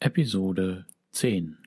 [0.00, 1.58] Episode 10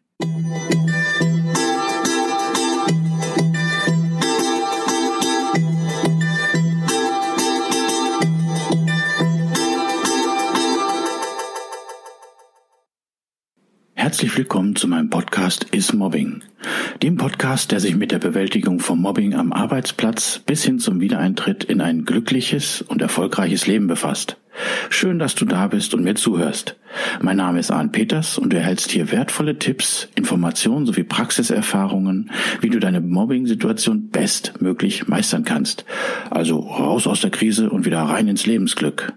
[13.94, 16.42] Herzlich willkommen zu meinem Podcast Is Mobbing,
[17.04, 21.66] dem Podcast, der sich mit der Bewältigung von Mobbing am Arbeitsplatz bis hin zum Wiedereintritt
[21.66, 24.38] in ein glückliches und erfolgreiches Leben befasst.
[24.90, 26.78] Schön, dass du da bist und mir zuhörst.
[27.22, 32.70] Mein Name ist Arne Peters und du erhältst hier wertvolle Tipps, Informationen sowie Praxiserfahrungen, wie
[32.70, 35.86] du deine Mobbing-Situation bestmöglich meistern kannst.
[36.30, 39.14] Also raus aus der Krise und wieder rein ins Lebensglück.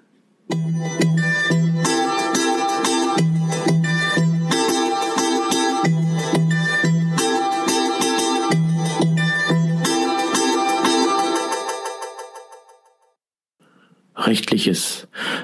[14.17, 15.04] Rechtliches.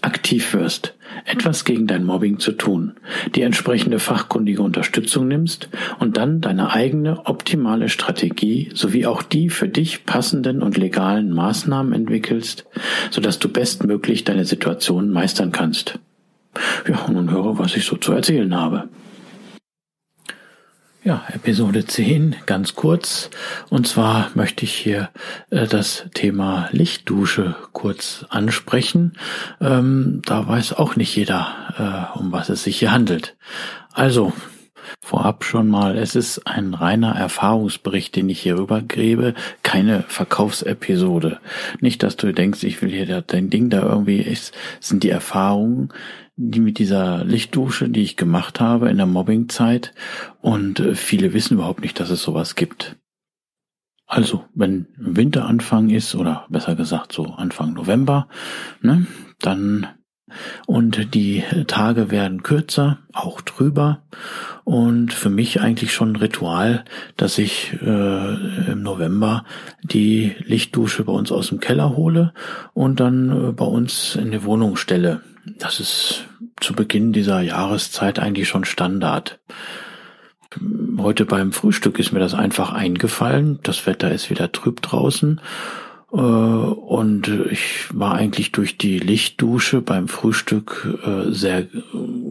[0.00, 2.94] aktiv wirst, etwas gegen dein Mobbing zu tun,
[3.34, 9.68] die entsprechende fachkundige Unterstützung nimmst und dann deine eigene optimale Strategie sowie auch die für
[9.68, 12.66] dich passenden und legalen Maßnahmen entwickelst,
[13.10, 15.98] sodass du bestmöglich deine Situation meistern kannst.
[16.88, 18.88] Ja, nun höre, was ich so zu erzählen habe.
[21.08, 23.30] Ja, Episode 10, ganz kurz.
[23.70, 25.08] Und zwar möchte ich hier
[25.48, 29.14] äh, das Thema Lichtdusche kurz ansprechen.
[29.58, 33.36] Ähm, da weiß auch nicht jeder, äh, um was es sich hier handelt.
[33.94, 34.34] Also,
[35.02, 41.40] Vorab schon mal, es ist ein reiner Erfahrungsbericht, den ich hier rübergebe, keine Verkaufsepisode.
[41.80, 45.90] Nicht, dass du denkst, ich will hier dein Ding da irgendwie, es sind die Erfahrungen,
[46.36, 49.92] die mit dieser Lichtdusche, die ich gemacht habe in der Mobbingzeit
[50.40, 52.96] und äh, viele wissen überhaupt nicht, dass es sowas gibt.
[54.06, 58.28] Also, wenn Winteranfang ist oder besser gesagt so Anfang November,
[58.80, 59.06] ne,
[59.40, 59.88] dann
[60.66, 64.02] und die Tage werden kürzer, auch drüber.
[64.64, 66.84] Und für mich eigentlich schon ein Ritual,
[67.16, 69.44] dass ich äh, im November
[69.82, 72.34] die Lichtdusche bei uns aus dem Keller hole
[72.74, 75.22] und dann äh, bei uns in die Wohnung stelle.
[75.58, 76.24] Das ist
[76.60, 79.38] zu Beginn dieser Jahreszeit eigentlich schon Standard.
[80.98, 83.60] Heute beim Frühstück ist mir das einfach eingefallen.
[83.62, 85.40] Das Wetter ist wieder trüb draußen
[86.10, 91.64] und ich war eigentlich durch die Lichtdusche beim Frühstück äh, sehr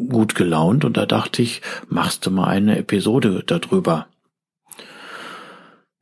[0.09, 4.07] gut gelaunt und da dachte ich, machst du mal eine Episode darüber.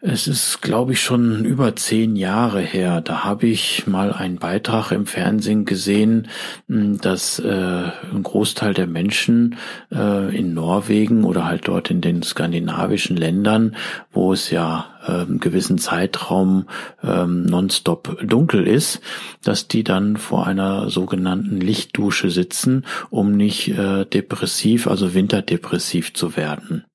[0.08, 3.02] Es ist, glaube ich, schon über zehn Jahre her.
[3.02, 6.28] Da habe ich mal einen Beitrag im Fernsehen gesehen,
[6.68, 9.56] hm, dass äh, ein Großteil der Menschen
[9.92, 13.76] äh, in Norwegen oder halt dort in den skandinavischen Ländern,
[14.12, 16.68] wo es ja äh, einen gewissen Zeitraum
[17.04, 19.02] ähm, nonstop dunkel ist,
[19.44, 26.38] dass die dann vor einer sogenannten Lichtdusche sitzen, um nicht äh, depressiv, also winterdepressiv zu
[26.38, 26.86] werden.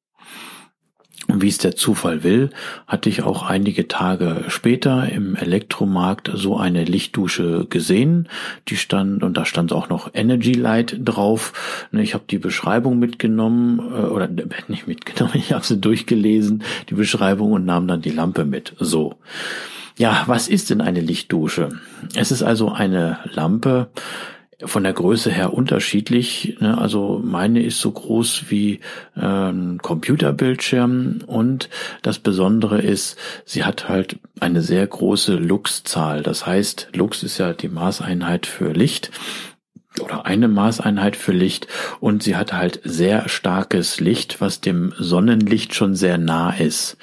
[1.36, 2.50] Wie es der Zufall will,
[2.86, 8.28] hatte ich auch einige Tage später im Elektromarkt so eine Lichtdusche gesehen.
[8.68, 11.88] Die stand, und da stand auch noch Energy Light drauf.
[11.92, 14.28] Ne, ich habe die Beschreibung mitgenommen, äh, oder
[14.68, 18.74] nicht mitgenommen, ich habe sie durchgelesen, die Beschreibung und nahm dann die Lampe mit.
[18.78, 19.16] So.
[19.98, 21.68] Ja, was ist denn eine Lichtdusche?
[22.14, 23.90] Es ist also eine Lampe,
[24.64, 26.56] von der Größe her unterschiedlich.
[26.60, 26.76] Ne?
[26.76, 28.80] Also meine ist so groß wie
[29.16, 31.68] äh, ein Computerbildschirm und
[32.02, 36.22] das Besondere ist, sie hat halt eine sehr große Luxzahl.
[36.22, 39.10] Das heißt, Lux ist ja die Maßeinheit für Licht
[40.00, 41.66] oder eine Maßeinheit für Licht
[42.00, 46.96] und sie hat halt sehr starkes Licht, was dem Sonnenlicht schon sehr nah ist.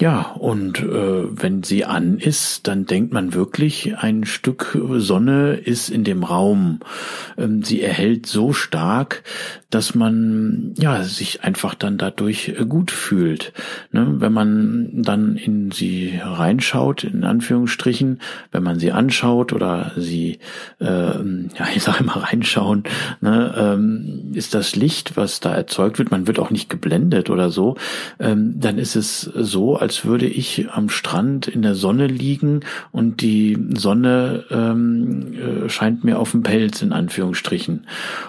[0.00, 5.88] Ja, und äh, wenn sie an ist, dann denkt man wirklich, ein Stück Sonne ist
[5.88, 6.78] in dem Raum.
[7.36, 9.24] Ähm, sie erhält so stark,
[9.70, 13.52] dass man ja sich einfach dann dadurch gut fühlt.
[13.90, 14.06] Ne?
[14.18, 18.20] Wenn man dann in sie reinschaut, in Anführungsstrichen,
[18.52, 20.38] wenn man sie anschaut oder sie,
[20.80, 22.84] äh, ja, ich sage immer reinschauen,
[23.20, 27.50] ne, ähm, ist das Licht, was da erzeugt wird, man wird auch nicht geblendet oder
[27.50, 27.76] so,
[28.20, 32.60] ähm, dann ist es so, als würde ich am Strand in der Sonne liegen
[32.92, 37.86] und die Sonne ähm, äh, scheint mir auf dem Pelz in Anführungsstrichen.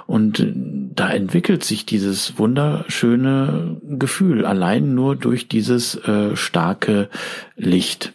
[0.08, 0.48] Und
[0.96, 7.10] da entwickelt sich dieses wunderschöne Gefühl allein nur durch dieses äh, starke
[7.58, 8.14] Licht.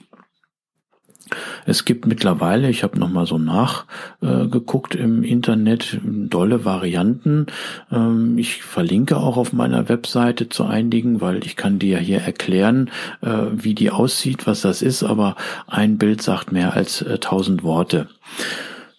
[1.67, 7.47] Es gibt mittlerweile, ich habe nochmal so nachgeguckt äh, im Internet, dolle Varianten.
[7.91, 12.91] Ähm, ich verlinke auch auf meiner Webseite zu einigen, weil ich kann dir hier erklären,
[13.23, 15.37] äh, wie die aussieht, was das ist, aber
[15.67, 18.09] ein Bild sagt mehr als äh, tausend Worte.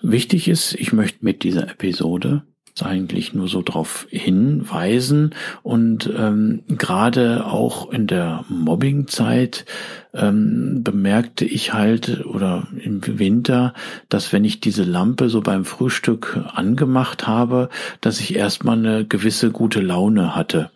[0.01, 2.43] Wichtig ist, ich möchte mit dieser Episode
[2.83, 5.33] eigentlich nur so darauf hinweisen.
[5.63, 9.65] Und ähm, gerade auch in der Mobbingzeit
[10.13, 13.73] ähm, bemerkte ich halt oder im Winter,
[14.09, 17.69] dass wenn ich diese Lampe so beim Frühstück angemacht habe,
[18.01, 20.71] dass ich erstmal eine gewisse gute Laune hatte.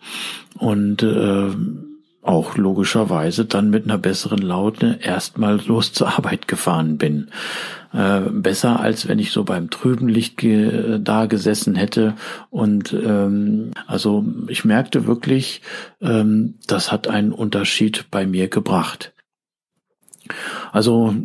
[0.57, 1.49] Und äh,
[2.21, 7.29] auch logischerweise dann mit einer besseren Laune erstmal los zur Arbeit gefahren bin.
[7.93, 12.15] Äh, besser als wenn ich so beim trüben Licht ge da gesessen hätte.
[12.49, 15.61] Und ähm, also ich merkte wirklich,
[16.01, 19.13] ähm, das hat einen Unterschied bei mir gebracht.
[20.71, 21.15] Also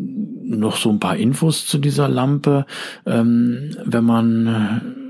[0.42, 2.64] noch so ein paar Infos zu dieser Lampe.
[3.04, 5.03] Ähm, wenn man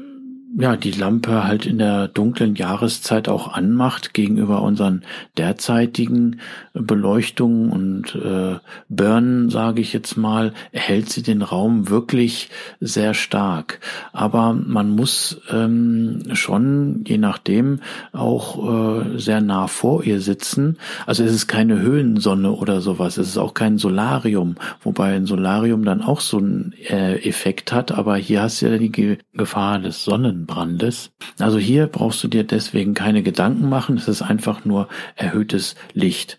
[0.56, 5.02] ja, die Lampe halt in der dunklen Jahreszeit auch anmacht gegenüber unseren
[5.36, 6.40] derzeitigen
[6.74, 8.58] Beleuchtungen und äh,
[8.88, 13.80] Burn, sage ich jetzt mal, erhält sie den Raum wirklich sehr stark.
[14.12, 17.80] Aber man muss ähm, schon, je nachdem,
[18.12, 20.78] auch äh, sehr nah vor ihr sitzen.
[21.06, 25.84] Also es ist keine Höhensonne oder sowas, es ist auch kein Solarium, wobei ein Solarium
[25.84, 30.04] dann auch so einen äh, Effekt hat, aber hier hast du ja die Gefahr des
[30.04, 31.10] Sonnen Brandes.
[31.38, 36.38] Also hier brauchst du dir deswegen keine Gedanken machen, es ist einfach nur erhöhtes Licht.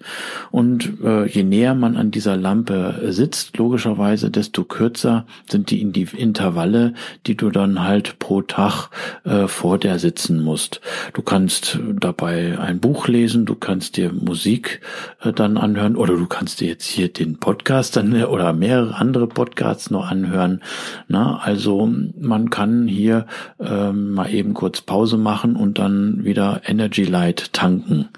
[0.52, 6.94] Und äh, je näher man an dieser Lampe sitzt, logischerweise, desto kürzer sind die Intervalle,
[7.25, 8.90] die du dann halt pro Tag
[9.24, 10.81] äh, vor der sitzen musst.
[11.13, 14.81] Du kannst dabei ein Buch lesen, du kannst dir Musik
[15.22, 18.96] äh, dann anhören oder du kannst dir jetzt hier den Podcast dann äh, oder mehrere
[18.96, 20.62] andere Podcasts noch anhören.
[21.08, 23.25] Na, also man kann hier
[23.60, 28.10] äh, ähm, mal eben kurz Pause machen und dann wieder Energy Light tanken.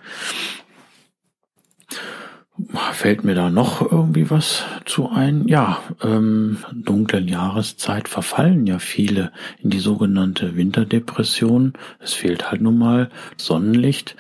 [2.92, 5.48] Fällt mir da noch irgendwie was zu ein?
[5.48, 11.74] Ja, ähm, dunklen Jahreszeit verfallen ja viele in die sogenannte Winterdepression.
[12.00, 14.16] Es fehlt halt nun mal Sonnenlicht.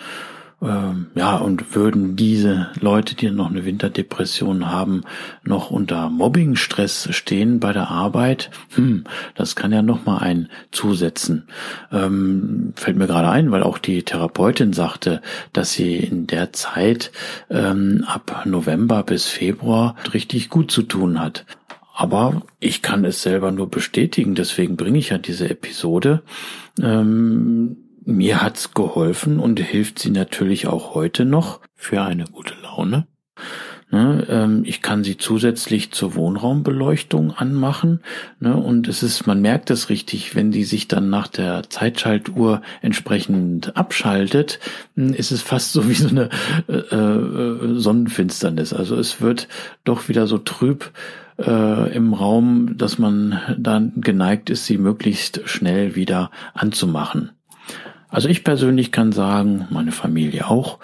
[0.59, 5.04] Ähm, ja, und würden diese Leute, die noch eine Winterdepression haben,
[5.44, 9.04] noch unter Mobbingstress stehen bei der Arbeit, hm,
[9.36, 11.48] das kann ja noch mal ein zusetzen.
[11.92, 15.21] Ähm, fällt mir gerade ein, weil auch die Therapeutin sagte,
[15.54, 17.12] dass sie in der Zeit
[17.51, 21.45] ähm, ab November bis Februar richtig gut zu tun hat.
[21.94, 26.23] Aber ich kann es selber nur bestätigen, deswegen bringe ich ja diese Episode.
[26.81, 33.06] Ähm, mir hat's geholfen und hilft sie natürlich auch heute noch für eine gute Laune.
[33.90, 38.02] Ne, ähm, ich kann sie zusätzlich zur Wohnraumbeleuchtung anmachen.
[38.42, 42.61] Ne, und es ist, man merkt es richtig, wenn die sich dann nach der Zeitschaltuhr
[42.81, 44.59] entsprechend abschaltet,
[44.95, 46.30] hm, ist es fast so wie so eine
[46.68, 48.73] äh, äh, Sonnenfinsternis.
[48.73, 49.47] Also es wird
[49.85, 50.92] doch wieder so trüb
[51.37, 57.36] äh, im Raum, dass man dann geneigt ist, sie möglichst schnell wieder anzumachen.
[58.09, 60.80] Also ich persönlich kann sagen, meine Familie auch,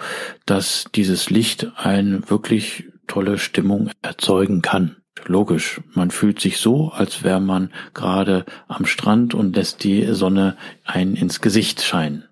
[0.46, 4.96] dass dieses Licht eine wirklich tolle Stimmung erzeugen kann.
[5.26, 10.56] Logisch, man fühlt sich so, als wäre man gerade am Strand und lässt die Sonne
[10.84, 12.24] ein ins Gesicht scheinen.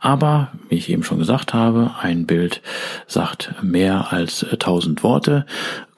[0.00, 2.62] Aber, wie ich eben schon gesagt habe, ein Bild
[3.06, 5.46] sagt mehr als tausend Worte.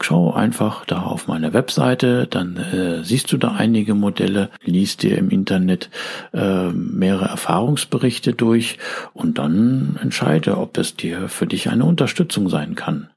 [0.01, 5.17] Schau einfach da auf meine Webseite, dann äh, siehst du da einige Modelle, liest dir
[5.17, 5.91] im Internet
[6.35, 8.79] äh, mehrere Erfahrungsberichte durch
[9.15, 13.09] und dann entscheide, ob es dir für dich eine Unterstützung sein kann.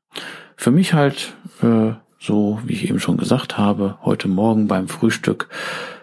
[0.56, 5.50] Für mich halt, äh, so wie ich eben schon gesagt habe, heute Morgen beim Frühstück,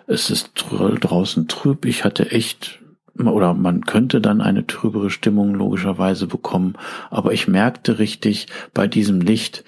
[0.06, 2.78] es ist draußen trüb, ich hatte echt
[3.18, 6.74] oder man könnte dann eine trübere Stimmung logischerweise bekommen.
[7.10, 9.64] Aber ich merkte richtig bei diesem Licht,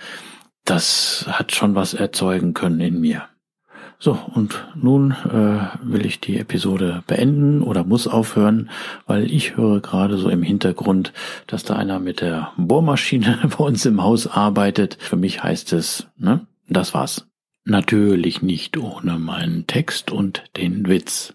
[0.64, 3.24] das hat schon was erzeugen können in mir.
[4.00, 8.70] So, und nun äh, will ich die Episode beenden oder muss aufhören,
[9.06, 11.12] weil ich höre gerade so im Hintergrund,
[11.48, 14.98] dass da einer mit der Bohrmaschine bei uns im Haus arbeitet.
[15.00, 17.26] Für mich heißt es, ne, das war's.
[17.64, 21.34] Natürlich nicht ohne meinen Text und den Witz.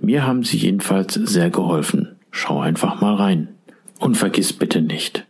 [0.00, 2.16] Mir haben sie jedenfalls sehr geholfen.
[2.30, 3.48] Schau einfach mal rein.
[3.98, 5.26] Und vergiss bitte nicht,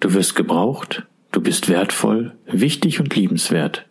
[0.00, 3.84] du wirst gebraucht, du bist wertvoll, wichtig und liebenswert.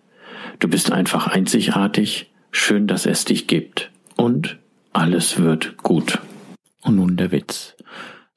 [0.60, 3.92] Du bist einfach einzigartig, schön, dass es dich gibt.
[4.16, 4.58] Und
[4.94, 6.20] alles wird gut.
[6.82, 7.75] Und nun der Witz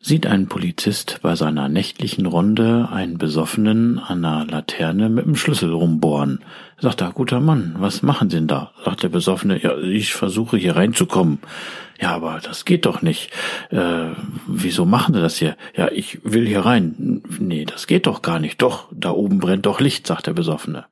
[0.00, 5.72] sieht ein Polizist bei seiner nächtlichen Runde einen Besoffenen an einer Laterne mit dem Schlüssel
[5.72, 6.40] rumbohren.
[6.78, 8.72] Sagt er, guter Mann, was machen Sie denn da?
[8.84, 11.40] Sagt der Besoffene, ja, ich versuche hier reinzukommen.
[12.00, 13.32] Ja, aber das geht doch nicht.
[13.70, 14.10] Äh,
[14.46, 15.56] wieso machen Sie das hier?
[15.76, 17.22] Ja, ich will hier rein.
[17.40, 18.62] Nee, das geht doch gar nicht.
[18.62, 20.86] Doch, da oben brennt doch Licht, sagt der Besoffene.